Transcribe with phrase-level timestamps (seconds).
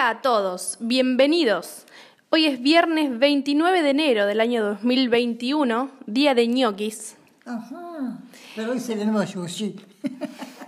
[0.00, 1.84] Hola a todos, bienvenidos.
[2.30, 7.18] Hoy es viernes 29 de enero del año 2021, día de ñoquis.
[7.44, 8.18] Ajá,
[8.56, 9.76] pero hoy tenemos sushi.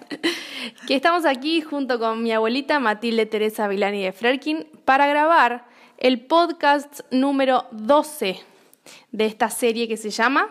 [0.87, 5.65] que estamos aquí junto con mi abuelita Matilde Teresa Vilani de Frerkin para grabar
[5.97, 8.39] el podcast número 12
[9.13, 10.51] de esta serie que se llama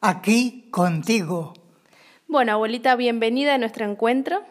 [0.00, 1.52] Aquí contigo.
[2.26, 4.42] Bueno, abuelita, bienvenida a nuestro encuentro.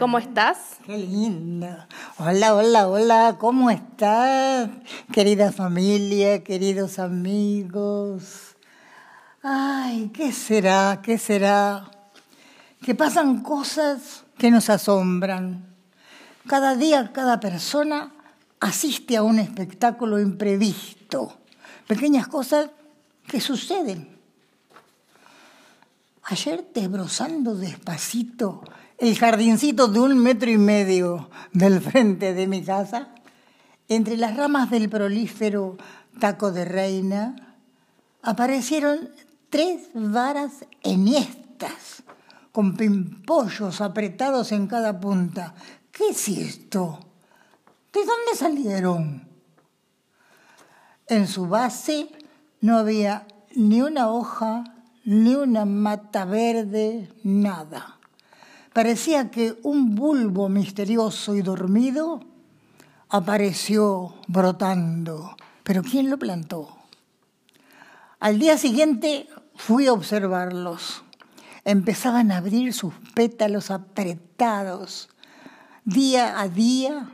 [0.00, 0.78] ¿Cómo estás?
[0.86, 1.86] Qué linda.
[2.16, 3.36] Hola, hola, hola.
[3.38, 4.70] ¿Cómo estás?
[5.12, 8.56] Querida familia, queridos amigos.
[9.42, 11.02] Ay, ¿qué será?
[11.02, 11.90] ¿Qué será?
[12.80, 15.66] Que pasan cosas que nos asombran.
[16.46, 18.10] Cada día, cada persona
[18.58, 21.36] asiste a un espectáculo imprevisto.
[21.86, 22.70] Pequeñas cosas
[23.26, 24.16] que suceden.
[26.22, 28.62] Ayer desbrozando despacito
[29.00, 33.08] el jardincito de un metro y medio del frente de mi casa,
[33.88, 35.78] entre las ramas del prolífero
[36.20, 37.56] taco de reina,
[38.22, 39.08] aparecieron
[39.48, 42.02] tres varas enhiestas,
[42.52, 45.54] con pimpollos apretados en cada punta.
[45.90, 47.00] ¿Qué es esto?
[47.94, 49.26] ¿De dónde salieron?
[51.06, 52.10] En su base
[52.60, 54.64] no había ni una hoja,
[55.06, 57.96] ni una mata verde, nada
[58.72, 62.20] Parecía que un bulbo misterioso y dormido
[63.08, 65.36] apareció brotando.
[65.64, 66.76] Pero ¿quién lo plantó?
[68.20, 71.02] Al día siguiente fui a observarlos.
[71.64, 75.08] Empezaban a abrir sus pétalos apretados.
[75.84, 77.10] Día a día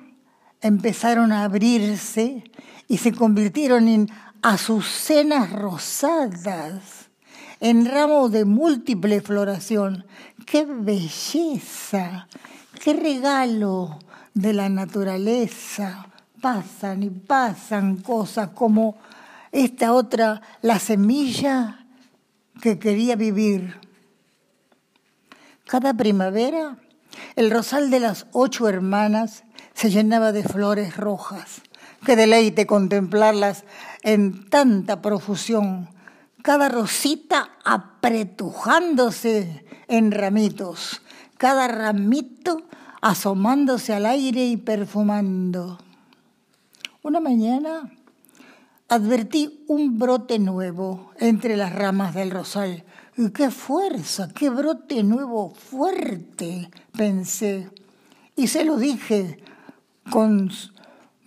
[0.60, 2.44] empezaron a abrirse
[2.86, 4.10] y se convirtieron en
[4.42, 6.95] azucenas rosadas
[7.60, 10.04] en ramos de múltiple floración.
[10.44, 12.28] ¡Qué belleza!
[12.82, 13.98] ¡Qué regalo
[14.34, 16.06] de la naturaleza!
[16.40, 18.96] Pasan y pasan cosas como
[19.52, 21.86] esta otra, la semilla
[22.60, 23.80] que quería vivir.
[25.66, 26.76] Cada primavera,
[27.36, 31.62] el rosal de las ocho hermanas se llenaba de flores rojas.
[32.04, 33.64] Qué deleite contemplarlas
[34.02, 35.88] en tanta profusión
[36.46, 41.02] cada rosita apretujándose en ramitos,
[41.38, 42.62] cada ramito
[43.02, 45.76] asomándose al aire y perfumando.
[47.02, 47.92] Una mañana
[48.88, 52.84] advertí un brote nuevo entre las ramas del rosal.
[53.16, 57.68] Y qué fuerza, qué brote nuevo fuerte, pensé.
[58.36, 59.42] Y se lo dije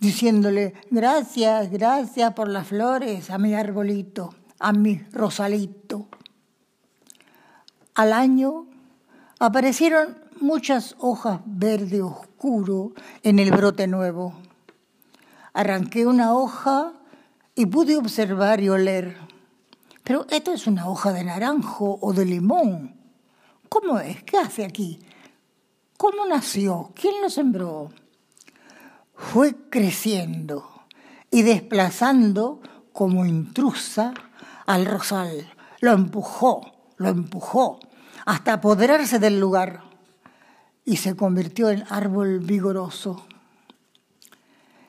[0.00, 6.06] diciéndole, gracias, gracias por las flores a mi arbolito a mi Rosalito.
[7.94, 8.66] Al año
[9.38, 14.34] aparecieron muchas hojas verde oscuro en el brote nuevo.
[15.54, 16.92] Arranqué una hoja
[17.54, 19.16] y pude observar y oler.
[20.04, 22.94] Pero esto es una hoja de naranjo o de limón.
[23.68, 24.22] ¿Cómo es?
[24.24, 25.00] ¿Qué hace aquí?
[25.96, 26.92] ¿Cómo nació?
[26.94, 27.90] ¿Quién lo sembró?
[29.14, 30.68] Fue creciendo
[31.30, 32.60] y desplazando
[32.92, 34.14] como intrusa
[34.66, 36.60] al rosal, lo empujó,
[36.96, 37.80] lo empujó,
[38.26, 39.82] hasta apoderarse del lugar
[40.84, 43.24] y se convirtió en árbol vigoroso.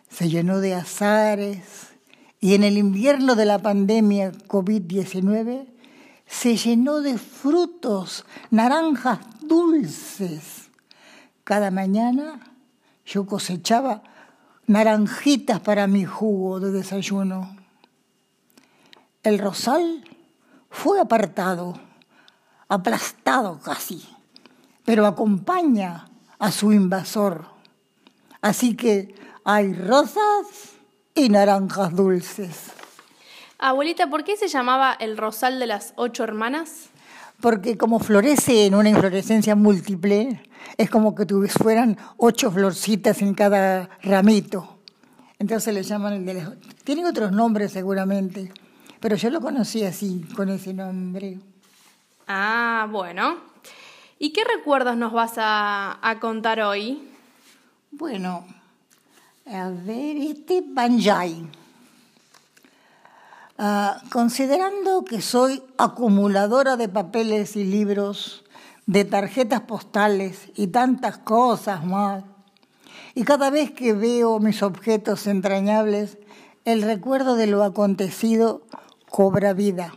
[0.10, 1.90] Se llenó de azares
[2.40, 5.68] y en el invierno de la pandemia COVID-19
[6.26, 10.70] se llenó de frutos, naranjas dulces.
[11.44, 12.40] Cada mañana
[13.06, 14.04] yo cosechaba
[14.68, 17.61] naranjitas para mi jugo de desayuno.
[19.24, 20.04] El rosal
[20.72, 21.80] fue apartado,
[22.68, 24.04] aplastado casi,
[24.84, 26.08] pero acompaña
[26.40, 27.46] a su invasor.
[28.42, 30.74] Así que hay rosas
[31.14, 32.72] y naranjas dulces.
[33.60, 36.90] Abuelita, ¿por qué se llamaba el rosal de las ocho hermanas?
[37.42, 40.42] Porque como florece en una inflorescencia múltiple,
[40.78, 44.80] es como que fueran ocho florcitas en cada ramito.
[45.38, 46.50] Entonces le llaman el de las...
[46.84, 48.52] Tienen otros nombres seguramente
[49.02, 51.40] pero yo lo conocí así, con ese nombre.
[52.28, 53.38] Ah, bueno.
[54.20, 57.10] ¿Y qué recuerdos nos vas a, contar hoy?
[57.90, 58.46] Bueno,
[59.52, 61.48] a ver, este Banjai.
[63.58, 68.44] Ah, considerando que soy acumuladora de papeles y libros,
[68.86, 72.24] de tarjetas postales y tantas cosas más,
[73.16, 76.18] y cada vez que veo mis objetos entrañables,
[76.64, 78.62] el recuerdo de lo acontecido
[79.12, 79.94] cobra vida.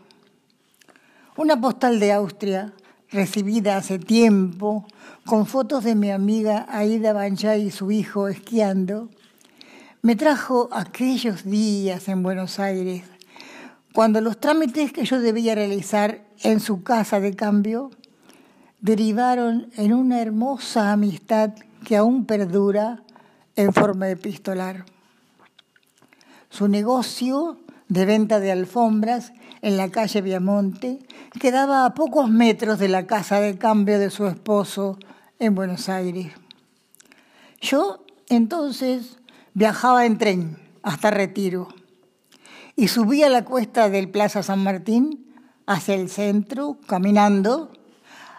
[1.36, 2.72] Una postal de Austria
[3.12, 4.86] recibida hace tiempo,
[5.24, 9.08] con fotos de mi amiga Aida Banchay y su hijo esquiando,
[10.02, 13.04] me trajo aquellos días en Buenos Aires,
[13.92, 17.90] cuando los trámites que yo debía realizar en su casa de cambio
[18.80, 21.52] derivaron en una hermosa amistad
[21.86, 23.04] que aún perdura
[23.54, 24.84] en forma epistolar.
[26.50, 29.32] Su negocio de venta de alfombras
[29.62, 31.00] en la calle Viamonte
[31.40, 34.98] quedaba a pocos metros de la casa de cambio de su esposo
[35.38, 36.32] en Buenos Aires.
[37.60, 39.18] Yo entonces
[39.54, 41.68] viajaba en tren hasta Retiro
[42.76, 45.34] y subía la cuesta del Plaza San Martín
[45.66, 47.72] hacia el centro, caminando,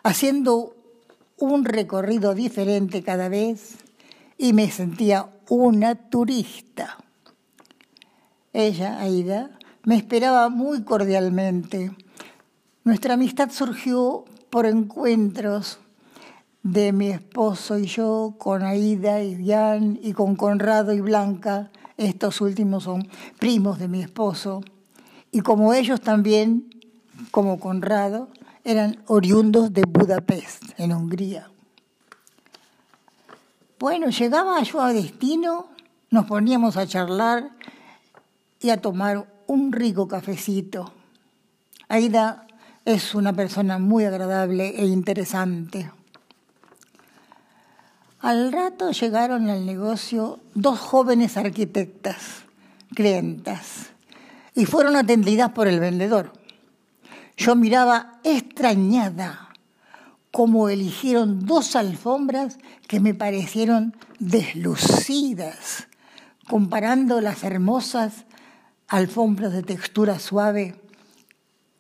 [0.04, 0.76] haciendo
[1.38, 3.78] un recorrido diferente cada vez
[4.38, 6.98] y me sentía una turista.
[8.58, 9.50] Ella, Aida,
[9.84, 11.94] me esperaba muy cordialmente.
[12.86, 15.80] Nuestra amistad surgió por encuentros
[16.64, 21.70] de mi esposo y yo con Aida y Diane y con Conrado y Blanca.
[21.98, 23.10] Estos últimos son
[23.40, 24.64] primos de mi esposo.
[25.32, 26.70] Y como ellos también,
[27.32, 28.30] como Conrado,
[28.64, 31.52] eran oriundos de Budapest, en Hungría.
[33.80, 35.68] Bueno, llegaba yo a destino,
[36.10, 37.55] nos poníamos a charlar
[38.70, 40.92] a tomar un rico cafecito.
[41.88, 42.48] Aida
[42.84, 45.92] es una persona muy agradable e interesante.
[48.20, 52.46] Al rato llegaron al negocio dos jóvenes arquitectas,
[52.96, 53.92] clientas,
[54.56, 56.34] y fueron atendidas por el vendedor.
[57.38, 59.50] Yo miraba extrañada
[60.32, 62.58] cómo eligieron dos alfombras
[62.88, 65.88] que me parecieron deslucidas,
[66.48, 68.26] comparando las hermosas
[68.88, 70.76] alfombras de textura suave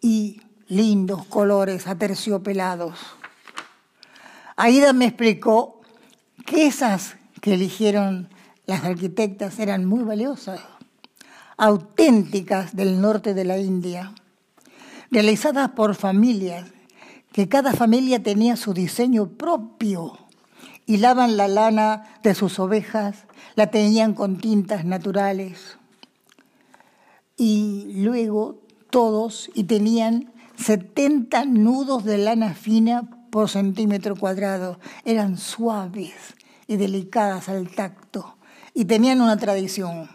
[0.01, 2.97] y lindos colores aterciopelados.
[4.55, 5.81] Aida me explicó
[6.45, 8.29] que esas que eligieron
[8.65, 10.59] las arquitectas eran muy valiosas,
[11.57, 14.13] auténticas del norte de la India,
[15.11, 16.65] realizadas por familias,
[17.31, 20.17] que cada familia tenía su diseño propio.
[20.85, 23.25] Hilaban la lana de sus ovejas,
[23.55, 25.77] la tenían con tintas naturales
[27.37, 34.79] y luego todos y tenían 70 nudos de lana fina por centímetro cuadrado.
[35.03, 36.35] Eran suaves
[36.67, 38.37] y delicadas al tacto
[38.73, 40.09] y tenían una tradición.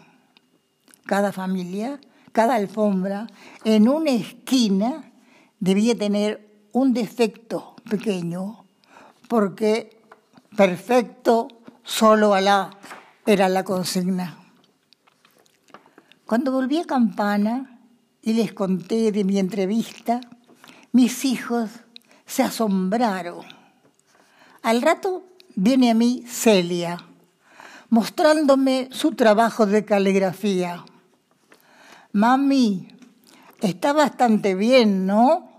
[1.05, 1.99] Cada familia,
[2.31, 3.27] cada alfombra,
[3.63, 5.11] en una esquina
[5.59, 8.65] debía tener un defecto pequeño,
[9.27, 10.01] porque
[10.55, 11.47] perfecto
[11.83, 12.71] solo Alá
[13.25, 14.40] era la consigna.
[16.31, 17.77] Cuando volví a Campana
[18.21, 20.21] y les conté de mi entrevista,
[20.93, 21.69] mis hijos
[22.25, 23.43] se asombraron.
[24.61, 25.25] Al rato
[25.55, 27.03] viene a mí Celia,
[27.89, 30.85] mostrándome su trabajo de caligrafía.
[32.13, 32.87] Mami,
[33.59, 35.51] está bastante bien, ¿no?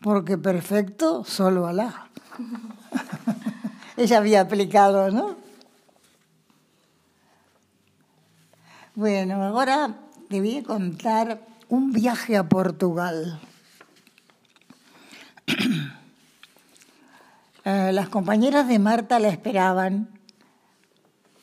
[0.00, 2.08] Porque perfecto, solo Alá.
[3.96, 5.41] Ella había aplicado, ¿no?
[8.94, 9.94] Bueno, ahora
[10.28, 13.40] te voy a contar un viaje a Portugal.
[17.64, 20.08] Eh, las compañeras de Marta la esperaban.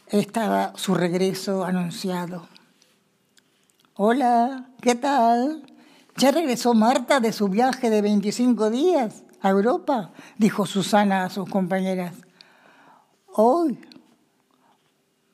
[0.07, 2.49] Estaba su regreso anunciado.
[3.95, 5.63] Hola, ¿qué tal?
[6.17, 10.11] ¿Ya regresó Marta de su viaje de 25 días a Europa?
[10.37, 12.15] Dijo Susana a sus compañeras.
[13.27, 13.79] Hoy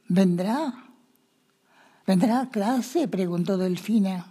[0.07, 0.84] vendrá.
[2.07, 3.07] ¿Vendrá a clase?
[3.07, 4.27] preguntó Delfina.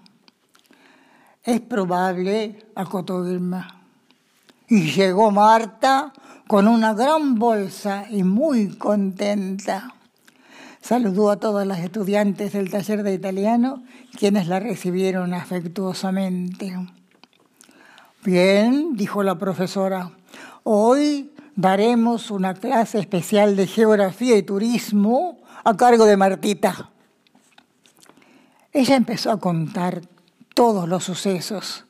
[1.42, 3.82] Es probable, acotó Irma.
[4.68, 6.12] Y llegó Marta
[6.46, 9.92] con una gran bolsa y muy contenta.
[10.80, 13.82] Saludó a todas las estudiantes del taller de italiano,
[14.16, 16.76] quienes la recibieron afectuosamente.
[18.24, 20.12] Bien, dijo la profesora,
[20.62, 26.90] hoy daremos una clase especial de geografía y turismo a cargo de Martita.
[28.76, 30.02] Ella empezó a contar
[30.52, 31.84] todos los sucesos.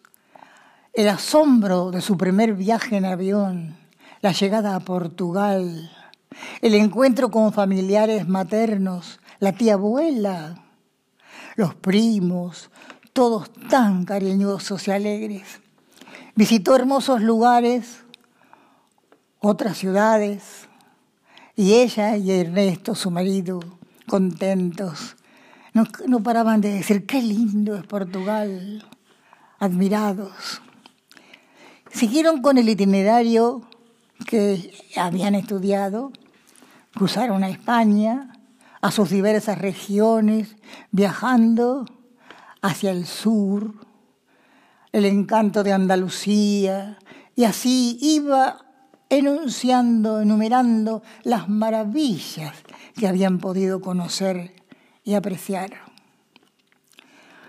[0.93, 3.79] El asombro de su primer viaje en avión,
[4.21, 5.91] la llegada a Portugal,
[6.61, 10.63] el encuentro con familiares maternos, la tía abuela,
[11.57, 12.69] los primos,
[13.15, 15.61] todos tan cariñosos y alegres.
[16.35, 18.05] Visitó hermosos lugares,
[19.41, 20.69] otras ciudades,
[21.57, 23.61] y ella y Ernesto, su marido,
[24.07, 25.17] contentos,
[25.75, 28.85] no, paraban de decir, qué lindo es Portugal,
[29.59, 30.63] admirados.
[31.91, 33.63] Siguieron con el itinerario
[34.27, 36.13] que habían estudiado,
[36.95, 38.33] cruzaron a España,
[38.81, 40.57] a sus diversas regiones,
[40.93, 41.87] viajando
[42.63, 43.75] hacia el sur,
[44.93, 46.99] el encanto de Andalucía,
[47.35, 48.65] y así iba
[49.09, 52.55] enunciando, enumerando las maravillas
[52.97, 54.64] que habían podido conocer
[55.05, 55.73] y apreciar.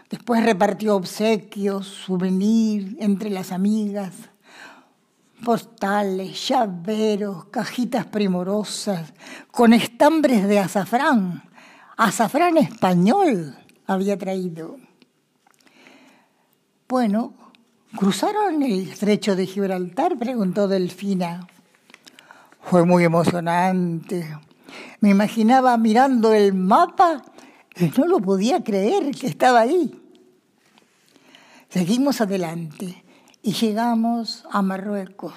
[0.09, 4.13] Después repartió obsequios, souvenirs entre las amigas,
[5.43, 9.13] postales, llaveros, cajitas primorosas,
[9.51, 11.43] con estambres de azafrán.
[11.97, 13.57] Azafrán español
[13.87, 14.77] había traído.
[16.87, 17.33] Bueno,
[17.97, 20.17] ¿cruzaron el estrecho de Gibraltar?
[20.17, 21.47] preguntó Delfina.
[22.61, 24.37] Fue muy emocionante.
[24.99, 27.23] Me imaginaba mirando el mapa
[27.97, 30.01] no lo podía creer que estaba ahí.
[31.69, 33.03] Seguimos adelante
[33.41, 35.33] y llegamos a Marruecos,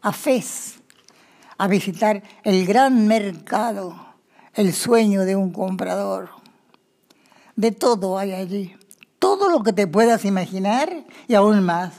[0.00, 0.80] a Fez,
[1.58, 3.94] a visitar el gran mercado,
[4.54, 6.30] el sueño de un comprador.
[7.56, 8.74] De todo hay allí,
[9.18, 11.92] todo lo que te puedas imaginar y aún más.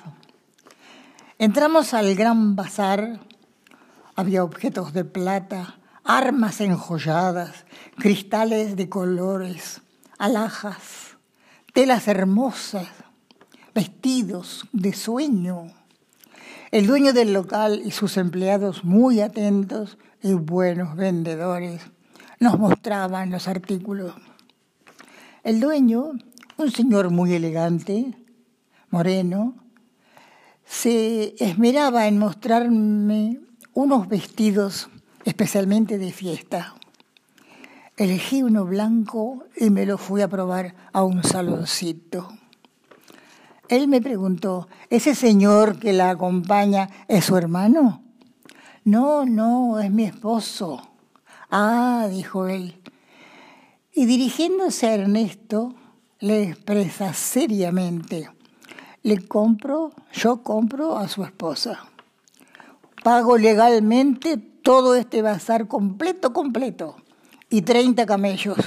[1.37, 3.19] Entramos al gran bazar,
[4.15, 7.65] había objetos de plata, armas enjolladas,
[7.97, 9.82] cristales de colores,
[10.17, 11.17] alhajas,
[11.73, 12.87] telas hermosas,
[13.73, 15.67] vestidos de sueño.
[16.71, 21.81] El dueño del local y sus empleados muy atentos y buenos vendedores
[22.39, 24.13] nos mostraban los artículos.
[25.43, 26.11] El dueño,
[26.57, 28.17] un señor muy elegante,
[28.89, 29.55] moreno,
[30.65, 33.39] se esmeraba en mostrarme
[33.73, 34.89] unos vestidos
[35.25, 36.75] especialmente de fiesta.
[37.95, 42.27] Elegí uno blanco y me lo fui a probar a un saloncito.
[43.69, 48.01] Él me preguntó, ¿ese señor que la acompaña es su hermano?
[48.83, 50.81] No, no, es mi esposo.
[51.51, 52.81] Ah, dijo él.
[53.93, 55.75] Y dirigiéndose a Ernesto,
[56.19, 58.27] le expresa seriamente,
[59.03, 61.85] le compro, yo compro a su esposa.
[63.03, 66.95] Pago legalmente todo este bazar completo, completo,
[67.53, 68.57] y 30 camellos.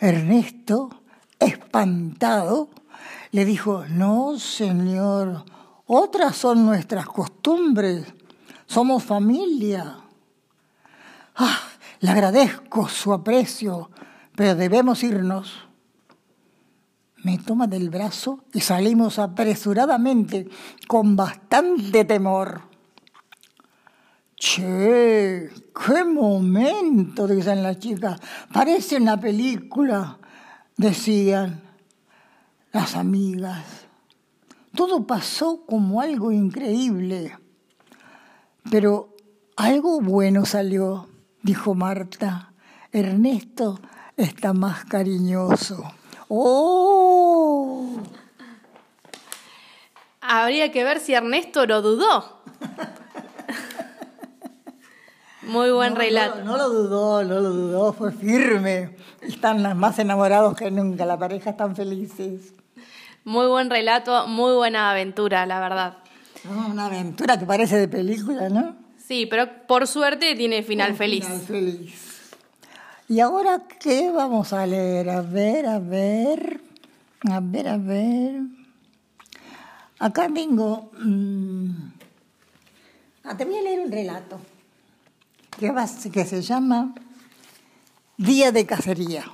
[0.00, 0.90] Ernesto,
[1.38, 2.70] espantado,
[3.30, 5.44] le dijo, no, señor,
[5.86, 8.04] otras son nuestras costumbres,
[8.66, 9.98] somos familia.
[11.36, 11.60] Ah,
[12.00, 13.92] le agradezco su aprecio,
[14.34, 15.68] pero debemos irnos.
[17.22, 20.48] Me toma del brazo y salimos apresuradamente,
[20.88, 22.73] con bastante temor.
[24.36, 28.20] Che, qué momento, dicen las chicas.
[28.52, 30.18] Parece una película,
[30.76, 31.62] decían
[32.72, 33.64] las amigas.
[34.74, 37.38] Todo pasó como algo increíble,
[38.70, 39.14] pero
[39.56, 41.08] algo bueno salió,
[41.42, 42.52] dijo Marta.
[42.90, 43.80] Ernesto
[44.16, 45.84] está más cariñoso.
[46.28, 47.88] ¡Oh!
[50.20, 52.33] Habría que ver si Ernesto lo dudó.
[55.46, 56.38] Muy buen relato.
[56.38, 58.96] No, no, lo dudó, no lo dudó, fue firme.
[59.20, 62.52] Están más enamorados que nunca, la pareja están felices.
[63.24, 65.98] Muy buen relato, muy buena aventura, la verdad.
[66.48, 68.76] una aventura que parece de película, ¿no?
[68.98, 71.24] Sí, pero por suerte tiene final feliz.
[71.24, 72.30] Final feliz.
[73.08, 75.10] ¿Y ahora qué vamos a leer?
[75.10, 76.60] A ver, a ver,
[77.30, 78.40] a ver, a ver.
[79.98, 80.90] Acá tengo...
[80.98, 81.70] Mm,
[83.24, 84.40] ah, te voy a leer un relato
[85.56, 86.94] que, se llama
[88.16, 89.24] Día de Cacería.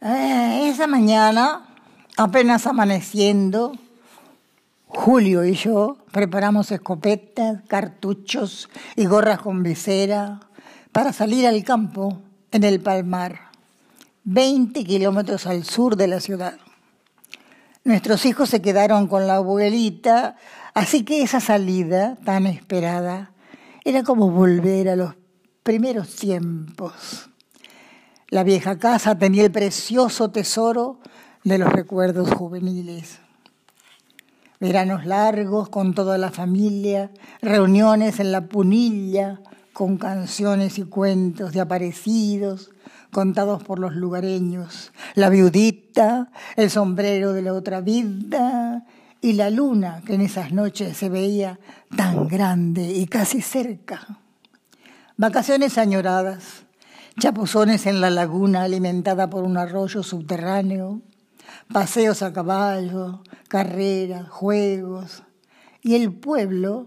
[0.00, 1.66] Eh, esa mañana,
[2.16, 3.72] apenas amaneciendo,
[4.86, 10.40] Julio y yo preparamos escopetas, cartuchos y gorras con visera
[10.92, 13.50] para salir al campo en el Palmar,
[14.24, 16.54] 20 kilómetros al sur de la ciudad.
[17.84, 20.36] Nuestros hijos se quedaron con la abuelita,
[20.74, 23.32] así que esa salida tan esperada
[23.84, 25.14] era como volver a los
[25.62, 27.30] primeros tiempos.
[28.28, 31.00] La vieja casa tenía el precioso tesoro
[31.44, 33.18] de los recuerdos juveniles.
[34.60, 37.10] Veranos largos con toda la familia,
[37.40, 39.40] reuniones en la punilla
[39.72, 42.70] con canciones y cuentos de aparecidos
[43.10, 48.84] contados por los lugareños, la viudita, el sombrero de la otra vida
[49.20, 51.58] y la luna que en esas noches se veía
[51.96, 54.20] tan grande y casi cerca.
[55.16, 56.64] Vacaciones añoradas,
[57.18, 61.02] chapuzones en la laguna alimentada por un arroyo subterráneo,
[61.72, 65.22] paseos a caballo, carreras, juegos,
[65.82, 66.86] y el pueblo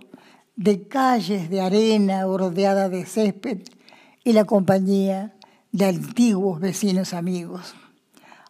[0.56, 3.62] de calles de arena bordeada de césped
[4.24, 5.36] y la compañía
[5.72, 7.76] de antiguos vecinos amigos.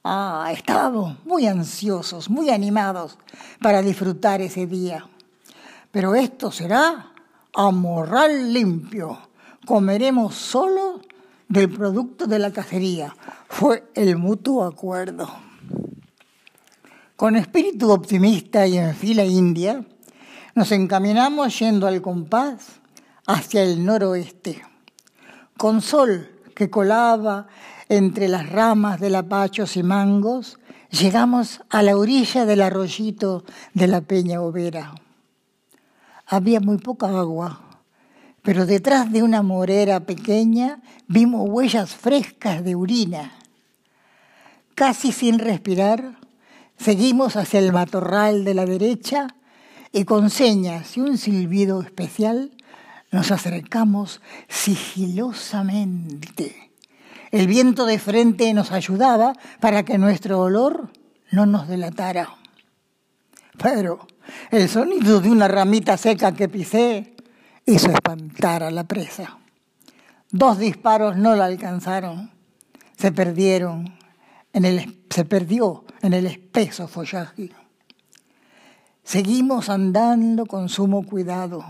[0.05, 3.17] Ah, estábamos muy ansiosos, muy animados
[3.61, 5.07] para disfrutar ese día.
[5.91, 7.13] Pero esto será
[7.53, 9.17] a morral limpio.
[9.65, 10.99] Comeremos solo
[11.47, 13.15] del producto de la cacería.
[13.47, 15.29] Fue el mutuo acuerdo.
[17.15, 19.85] Con espíritu optimista y en fila india,
[20.53, 22.81] nos encaminamos yendo al compás
[23.25, 24.61] hacia el noroeste,
[25.55, 27.47] con sol que colaba
[27.95, 30.57] entre las ramas de lapachos y mangos,
[30.89, 33.45] llegamos a la orilla del arroyito
[33.75, 34.95] de la Peña Overa.
[36.25, 37.61] Había muy poca agua,
[38.41, 43.33] pero detrás de una morera pequeña vimos huellas frescas de orina.
[44.73, 46.17] Casi sin respirar,
[46.79, 49.35] seguimos hacia el matorral de la derecha
[49.91, 52.49] y con señas y un silbido especial
[53.11, 56.62] nos acercamos sigilosamente.
[57.33, 60.91] El viento de frente nos ayudaba para que nuestro olor
[61.31, 62.29] no nos delatara.
[63.57, 64.05] Pero
[64.51, 67.15] el sonido de una ramita seca que pisé
[67.65, 69.39] hizo espantar a la presa.
[70.29, 72.29] Dos disparos no la alcanzaron,
[72.99, 73.97] se perdieron,
[75.09, 77.49] se perdió en el espeso follaje.
[79.03, 81.65] Seguimos andando con sumo cuidado.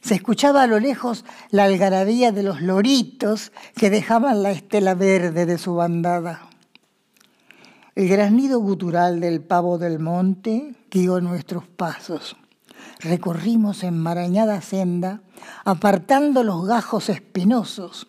[0.00, 5.44] Se escuchaba a lo lejos la algarabía de los loritos que dejaban la estela verde
[5.44, 6.48] de su bandada.
[7.94, 12.36] El granido gutural del pavo del monte guió nuestros pasos.
[13.00, 15.20] Recorrimos enmarañada senda,
[15.64, 18.08] apartando los gajos espinosos,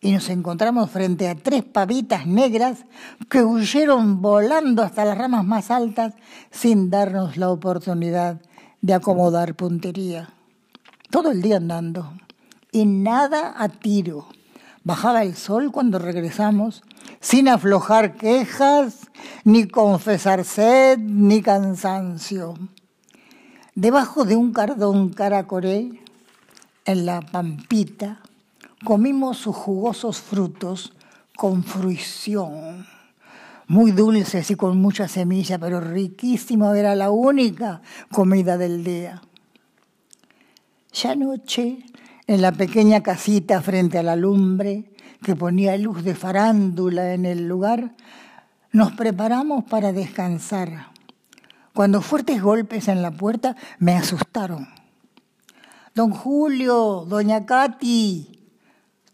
[0.00, 2.84] y nos encontramos frente a tres pavitas negras
[3.30, 6.14] que huyeron volando hasta las ramas más altas
[6.50, 8.42] sin darnos la oportunidad
[8.82, 10.33] de acomodar puntería.
[11.14, 12.12] Todo el día andando
[12.72, 14.26] y nada a tiro.
[14.82, 16.82] Bajaba el sol cuando regresamos,
[17.20, 19.02] sin aflojar quejas,
[19.44, 22.54] ni confesar sed, ni cansancio.
[23.76, 26.02] Debajo de un cardón caracoré,
[26.84, 28.18] en la pampita,
[28.84, 30.94] comimos sus jugosos frutos
[31.36, 32.88] con fruición.
[33.68, 39.22] Muy dulces y con mucha semilla, pero riquísimo, era la única comida del día.
[40.94, 41.84] Ya anoche,
[42.28, 44.92] en la pequeña casita frente a la lumbre,
[45.24, 47.96] que ponía luz de farándula en el lugar,
[48.70, 50.90] nos preparamos para descansar,
[51.72, 54.68] cuando fuertes golpes en la puerta me asustaron.
[55.96, 58.40] Don Julio, doña Katy,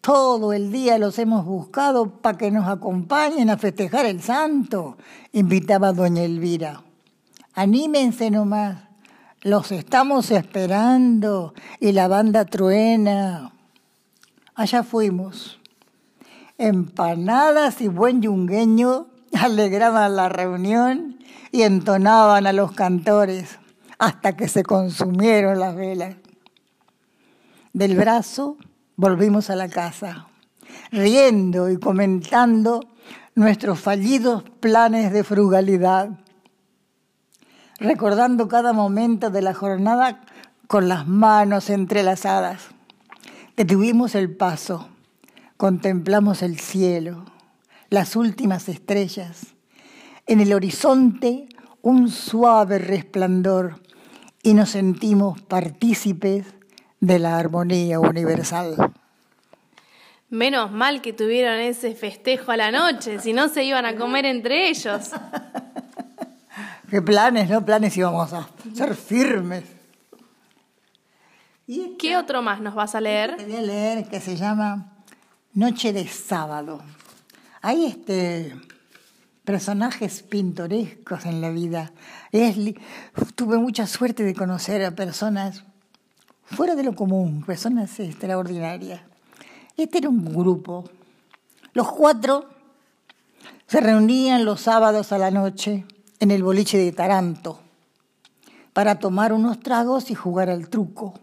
[0.02, 4.98] todo el día los hemos buscado para que nos acompañen a festejar el santo,
[5.32, 6.82] invitaba doña Elvira.
[7.54, 8.89] Anímense nomás,
[9.42, 13.52] los estamos esperando y la banda truena.
[14.54, 15.58] Allá fuimos.
[16.58, 21.18] Empanadas y buen yungueño alegraban la reunión
[21.52, 23.58] y entonaban a los cantores
[23.98, 26.16] hasta que se consumieron las velas.
[27.72, 28.56] Del brazo
[28.96, 30.26] volvimos a la casa,
[30.90, 32.80] riendo y comentando
[33.34, 36.10] nuestros fallidos planes de frugalidad,
[37.80, 40.20] recordando cada momento de la jornada
[40.66, 42.68] con las manos entrelazadas.
[43.56, 44.88] Detuvimos el paso,
[45.56, 47.24] contemplamos el cielo,
[47.88, 49.54] las últimas estrellas,
[50.26, 51.48] en el horizonte
[51.82, 53.80] un suave resplandor
[54.42, 56.46] y nos sentimos partícipes
[57.00, 58.92] de la armonía universal.
[60.28, 64.26] Menos mal que tuvieron ese festejo a la noche, si no se iban a comer
[64.26, 65.10] entre ellos.
[66.90, 67.64] Qué planes, ¿no?
[67.64, 69.62] Planes íbamos a ser firmes.
[71.68, 73.36] ¿Y qué otro más nos vas a leer?
[73.36, 75.04] Voy a leer que se llama
[75.54, 76.82] Noche de Sábado.
[77.62, 78.56] Hay este
[79.44, 81.92] personajes pintorescos en la vida.
[83.36, 85.62] tuve mucha suerte de conocer a personas
[86.42, 89.00] fuera de lo común, personas extraordinarias.
[89.76, 90.90] Este era un grupo.
[91.72, 92.48] Los cuatro
[93.68, 95.84] se reunían los sábados a la noche
[96.20, 97.60] en el boliche de Taranto
[98.72, 101.14] para tomar unos tragos y jugar al truco.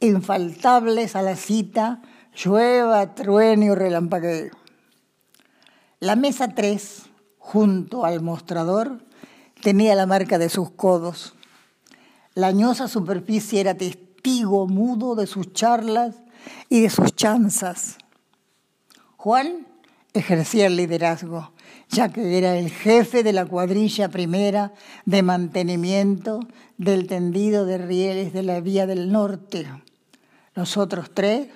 [0.00, 2.00] Infaltables a la cita,
[2.34, 4.52] llueva, trueno y relampagueo.
[6.00, 7.02] La mesa 3,
[7.38, 9.04] junto al mostrador,
[9.62, 11.34] tenía la marca de sus codos.
[12.34, 13.74] La añosa superficie era
[14.66, 16.16] mudo de sus charlas
[16.68, 17.98] y de sus chanzas.
[19.16, 19.66] Juan
[20.14, 21.52] ejercía el liderazgo,
[21.90, 24.72] ya que era el jefe de la cuadrilla primera
[25.04, 26.40] de mantenimiento
[26.78, 29.66] del tendido de rieles de la vía del norte.
[30.54, 31.48] Los otros tres,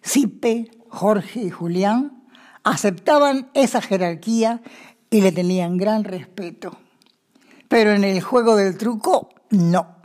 [0.00, 2.24] Sipe, Jorge y Julián,
[2.64, 4.62] aceptaban esa jerarquía
[5.10, 6.78] y le tenían gran respeto.
[7.68, 10.01] Pero en el juego del truco, no.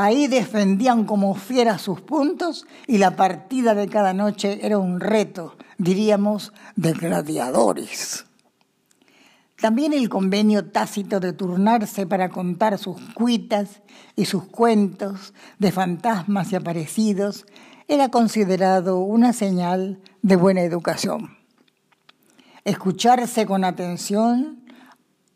[0.00, 5.56] Ahí defendían como fieras sus puntos y la partida de cada noche era un reto,
[5.76, 8.24] diríamos, de gladiadores.
[9.60, 13.82] También el convenio tácito de turnarse para contar sus cuitas
[14.14, 17.44] y sus cuentos de fantasmas y aparecidos
[17.88, 21.36] era considerado una señal de buena educación.
[22.62, 24.62] Escucharse con atención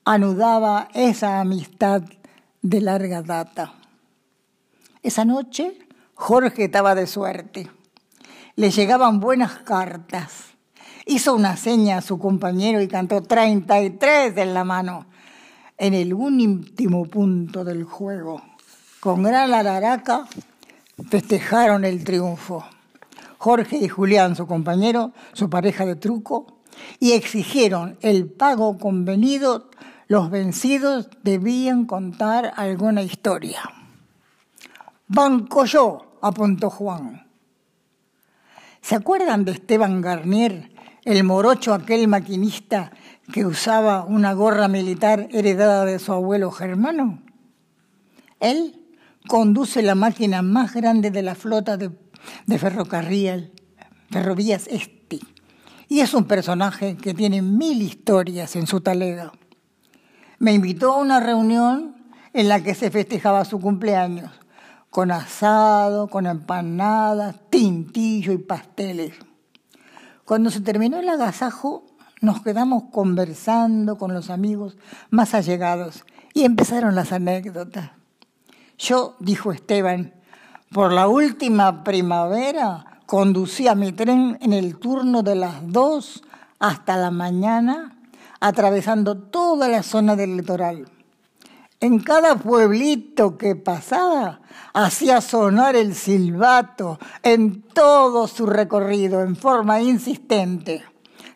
[0.04, 2.02] anudaba esa amistad
[2.62, 3.81] de larga data.
[5.02, 5.76] Esa noche
[6.14, 7.68] Jorge estaba de suerte.
[8.54, 10.54] Le llegaban buenas cartas.
[11.06, 15.06] Hizo una seña a su compañero y cantó 33 en la mano,
[15.76, 18.42] en el último punto del juego.
[19.00, 20.28] Con gran alaraca
[21.10, 22.64] festejaron el triunfo.
[23.38, 26.60] Jorge y Julián, su compañero, su pareja de truco,
[27.00, 29.68] y exigieron el pago convenido.
[30.06, 33.62] Los vencidos debían contar alguna historia.
[35.14, 37.26] Banco yo, apuntó Juan.
[38.80, 40.72] ¿Se acuerdan de Esteban Garnier,
[41.04, 42.92] el morocho aquel maquinista
[43.30, 47.22] que usaba una gorra militar heredada de su abuelo Germano?
[48.40, 48.86] Él
[49.28, 51.90] conduce la máquina más grande de la flota de,
[52.58, 53.52] ferrocarril,
[54.10, 55.20] Ferrovías Este,
[55.88, 59.30] y es un personaje que tiene mil historias en su talega.
[60.38, 61.96] Me invitó a una reunión
[62.32, 64.41] en la que se festejaba su cumpleaños
[64.92, 69.14] con asado, con empanadas, tintillo y pasteles.
[70.26, 71.86] Cuando se terminó el agasajo,
[72.20, 74.76] nos quedamos conversando con los amigos
[75.08, 77.92] más allegados y empezaron las anécdotas.
[78.76, 80.12] Yo, dijo Esteban,
[80.70, 86.22] por la última primavera conducía mi tren en el turno de las dos
[86.58, 87.96] hasta la mañana,
[88.40, 90.86] atravesando toda la zona del litoral.
[91.82, 94.40] En cada pueblito que pasaba
[94.72, 100.84] hacía sonar el silbato en todo su recorrido en forma insistente.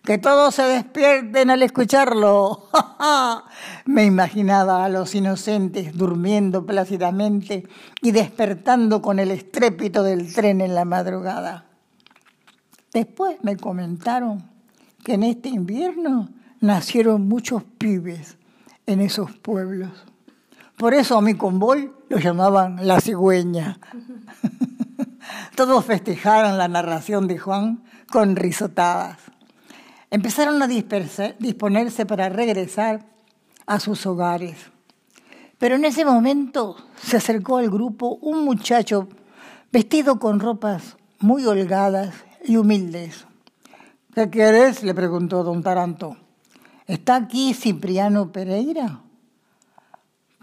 [0.05, 2.69] Que todos se despierten al escucharlo.
[3.87, 7.67] Me imaginaba a los inocentes durmiendo plácidamente
[8.01, 11.67] y despertando con el estrépito del tren en la madrugada.
[12.93, 14.49] Después me comentaron
[15.03, 16.29] que en este invierno
[16.61, 18.37] nacieron muchos pibes
[18.87, 19.91] en esos pueblos.
[20.77, 23.79] Por eso a mi convoy lo llamaban la cigüeña.
[25.57, 29.19] Todos festejaron la narración de Juan con risotadas.
[30.11, 33.07] Empezaron a disponerse para regresar
[33.67, 34.57] a sus hogares.
[35.59, 39.09] Pero en ese momento se acercó al grupo un muchacho
[39.73, 43.27] vestido con ropas muy holgadas y humildes.
[44.15, 44.83] ¿Qué quieres?
[44.83, 46.17] le preguntó don Taranto.
[46.87, 49.01] ¿Está aquí Cipriano Pereira?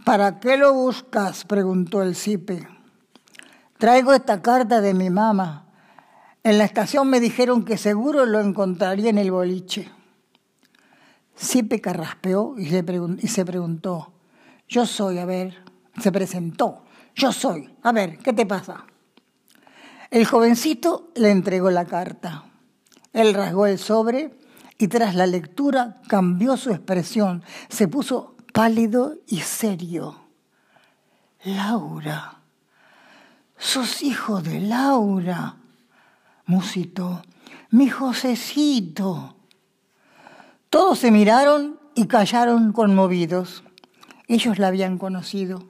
[0.03, 1.45] ¿Para qué lo buscas?
[1.45, 2.67] preguntó el Cipe.
[3.77, 5.65] Traigo esta carta de mi mamá.
[6.43, 9.89] En la estación me dijeron que seguro lo encontraría en el boliche.
[11.37, 12.83] Cipe carraspeó y se,
[13.21, 14.11] y se preguntó,
[14.67, 15.63] yo soy, a ver,
[16.01, 16.83] se presentó,
[17.15, 18.85] yo soy, a ver, ¿qué te pasa?
[20.11, 22.43] El jovencito le entregó la carta.
[23.13, 24.37] Él rasgó el sobre
[24.77, 30.15] y tras la lectura cambió su expresión, se puso pálido y serio.
[31.43, 32.39] Laura,
[33.57, 35.57] sos hijo de Laura,
[36.45, 37.23] musitó,
[37.71, 39.35] mi Josecito.
[40.69, 43.63] Todos se miraron y callaron conmovidos.
[44.27, 45.67] Ellos la habían conocido.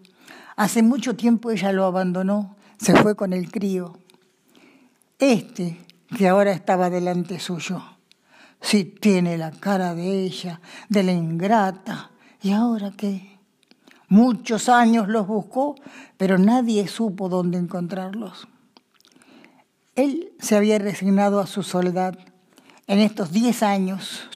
[0.57, 3.97] Hace mucho tiempo ella lo abandonó, se fue con el crío.
[5.19, 5.79] Este,
[6.17, 7.81] que ahora estaba delante suyo,
[8.59, 12.11] si tiene la cara de ella, de la ingrata,
[12.43, 13.39] ¿Y ahora qué?
[14.09, 15.75] Muchos años los buscó,
[16.17, 18.49] pero nadie supo dónde encontrarlos.
[19.95, 22.19] Él se había resignado a su soledad
[22.87, 24.29] en estos diez años.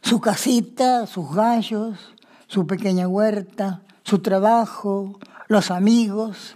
[0.00, 1.98] Su casita, sus gallos,
[2.46, 6.54] su pequeña huerta, su trabajo, los amigos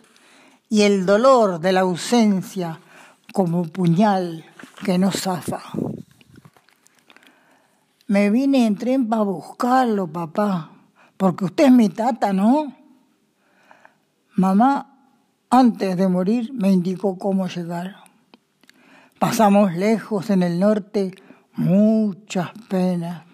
[0.69, 2.79] y el dolor de la ausencia
[3.33, 4.45] como puñal
[4.85, 5.63] que no zafa.
[8.09, 10.71] Me vine en tren para buscarlo, papá,
[11.17, 12.73] porque usted es mi tata, ¿no?
[14.37, 14.95] Mamá,
[15.51, 17.97] antes de morir, me indicó cómo llegar.
[19.19, 21.15] Pasamos lejos en el norte
[21.55, 23.25] muchas penas,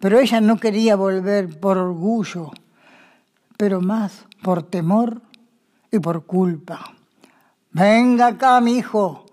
[0.00, 2.52] pero ella no quería volver por orgullo,
[3.58, 5.20] pero más por temor
[5.90, 6.94] y por culpa.
[7.72, 9.26] Venga acá, mi hijo,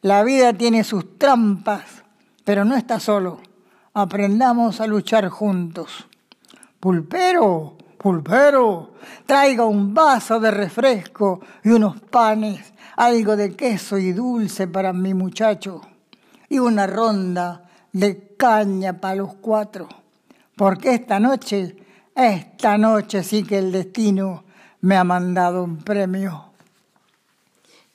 [0.00, 2.02] la vida tiene sus trampas,
[2.44, 3.40] pero no está solo.
[3.94, 6.06] Aprendamos a luchar juntos.
[6.80, 8.94] Pulpero, pulpero,
[9.26, 15.12] traiga un vaso de refresco y unos panes, algo de queso y dulce para mi
[15.12, 15.82] muchacho,
[16.48, 19.88] y una ronda de caña para los cuatro,
[20.56, 21.76] porque esta noche,
[22.14, 24.44] esta noche sí que el destino
[24.80, 26.46] me ha mandado un premio.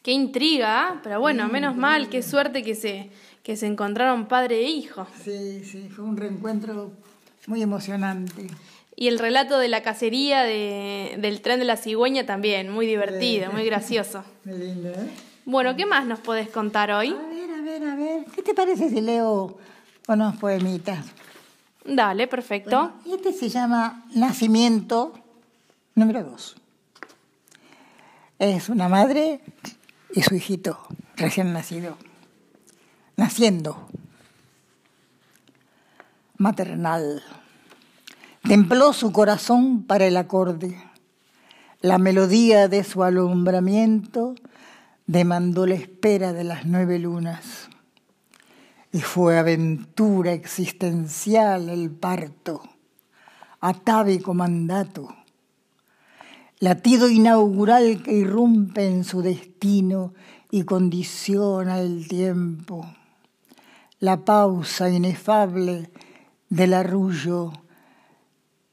[0.03, 0.99] Qué intriga, ¿ah?
[1.03, 3.09] pero bueno, menos mal, qué suerte que se,
[3.47, 5.07] que se encontraron padre e hijo.
[5.23, 6.91] Sí, sí, fue un reencuentro
[7.45, 8.47] muy emocionante.
[8.97, 13.49] Y el relato de la cacería de, del tren de la cigüeña también, muy divertido,
[13.53, 14.25] muy gracioso.
[14.43, 15.09] Muy lindo, ¿eh?
[15.45, 17.15] Bueno, ¿qué más nos podés contar hoy?
[17.17, 18.25] A ver, a ver, a ver.
[18.35, 19.57] ¿Qué te parece si leo
[20.09, 21.05] unos poemitas?
[21.85, 22.91] Dale, perfecto.
[23.05, 25.13] Bueno, este se llama Nacimiento
[25.95, 26.57] número dos.
[28.39, 29.39] Es una madre
[30.13, 30.77] y su hijito
[31.15, 31.95] recién nacido.
[33.17, 33.87] Naciendo.
[36.37, 37.23] Maternal.
[38.43, 40.77] Templó su corazón para el acorde.
[41.81, 44.35] La melodía de su alumbramiento
[45.07, 47.69] demandó la espera de las nueve lunas.
[48.91, 52.61] Y fue aventura existencial el parto,
[53.59, 55.07] atávico mandato,
[56.59, 60.13] latido inaugural que irrumpe en su destino
[60.51, 62.85] y condiciona el tiempo,
[63.99, 65.89] la pausa inefable
[66.49, 67.51] del arrullo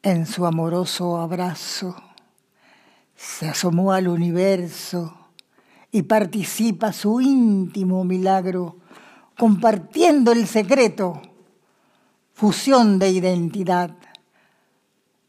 [0.03, 1.97] en su amoroso abrazo.
[3.17, 5.17] Se asomó al universo
[5.91, 8.77] y participa su íntimo milagro,
[9.39, 11.23] compartiendo el secreto,
[12.35, 13.97] fusión de identidad,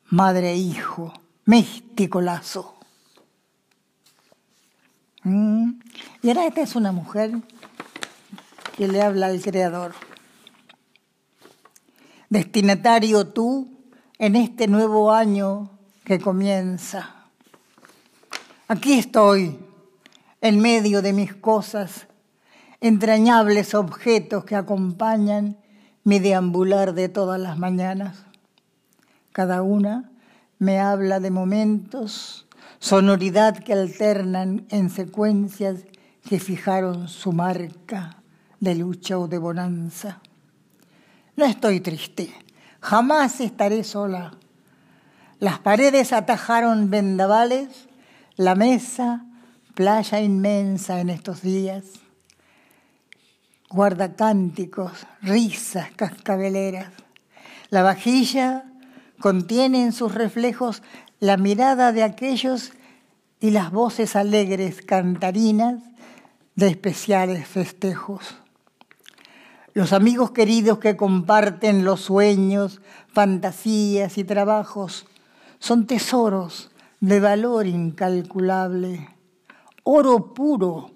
[0.10, 1.14] madre e hijo,
[1.46, 2.76] místico lazo.
[5.24, 5.80] Mm.
[6.22, 7.32] Y ahora esta es una mujer
[8.76, 9.94] que le habla al Creador.
[12.30, 13.70] Destinatario tú
[14.20, 15.70] en este nuevo año
[16.04, 17.28] que comienza.
[18.68, 19.58] Aquí estoy,
[20.42, 22.08] en medio de mis cosas,
[22.82, 25.58] entrañables objetos que acompañan
[26.04, 28.26] mi deambular de todas las mañanas.
[29.32, 30.12] Cada una
[30.60, 32.48] me habla de momentos,
[32.80, 35.86] sonoridad que alternan en secuencias
[36.28, 38.18] que fijaron su marca
[38.66, 40.20] de lucha o de bonanza.
[41.38, 42.34] No estoy triste,
[42.82, 44.34] jamás estaré sola.
[45.40, 47.88] Las paredes atajaron vendavales,
[48.36, 49.26] la mesa,
[49.76, 51.86] playa inmensa en estos días.
[53.70, 56.92] Guarda cánticos, risas cascabeleras.
[57.70, 58.66] La vajilla
[59.20, 60.82] contiene en sus reflejos
[61.20, 62.72] la mirada de aquellos
[63.40, 65.84] y las voces alegres cantarinas
[66.56, 68.38] de especiales festejos.
[69.76, 75.06] Los amigos queridos que comparten los sueños, fantasías y trabajos
[75.60, 79.10] son tesoros de valor incalculable,
[79.84, 80.92] oro puro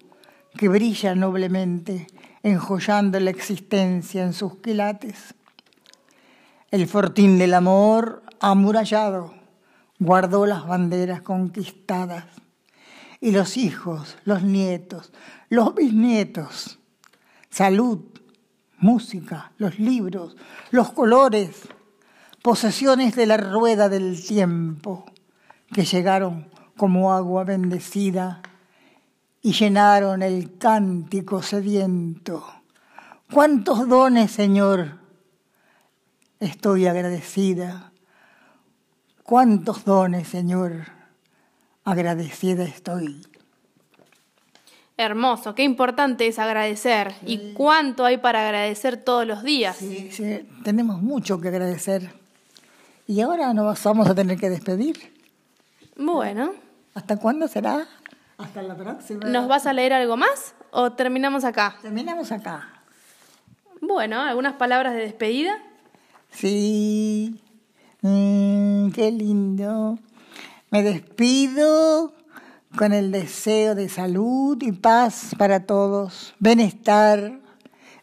[0.56, 2.06] que brilla noblemente,
[2.42, 5.34] enjollando la existencia en sus quilates.
[6.70, 9.34] El fortín del amor amurallado
[9.98, 12.24] guardó las banderas conquistadas
[13.20, 15.12] y los hijos, los nietos,
[15.50, 16.78] los bisnietos,
[17.50, 18.00] salud,
[18.80, 20.36] música, los libros,
[20.70, 21.68] los colores,
[22.42, 25.04] posesiones de la rueda del tiempo
[25.72, 28.42] que llegaron como agua bendecida
[29.42, 32.44] y llenaron el cántico sediento.
[33.32, 34.98] ¿Cuántos dones, Señor,
[36.40, 37.92] estoy agradecida.
[39.22, 40.86] ¿Cuántos dones, Señor?
[41.84, 43.29] Agradecida estoy.
[45.00, 49.78] Hermoso, qué importante es agradecer y cuánto hay para agradecer todos los días.
[49.78, 52.12] Sí, sí, tenemos mucho que agradecer.
[53.06, 55.10] Y ahora nos vamos a tener que despedir.
[55.96, 56.52] Bueno.
[56.92, 57.88] ¿Hasta cuándo será?
[58.36, 59.24] Hasta la próxima.
[59.24, 61.78] ¿Nos vas a leer algo más o terminamos acá?
[61.80, 62.68] Terminamos acá.
[63.80, 65.56] Bueno, ¿algunas palabras de despedida?
[66.30, 67.40] Sí,
[68.02, 69.98] mm, qué lindo.
[70.70, 72.19] Me despido
[72.76, 77.40] con el deseo de salud y paz para todos, bienestar,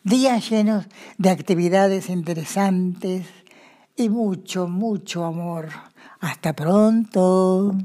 [0.04, 0.86] días llenos
[1.18, 3.28] de actividades interesantes
[3.96, 5.70] y mucho, mucho amor.
[6.20, 7.76] Hasta pronto.